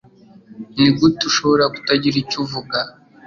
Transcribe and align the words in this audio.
Nigute 0.79 1.21
ushobora 1.29 1.63
kutagira 1.73 2.15
icyo 2.23 2.37
uvuga? 2.43 2.77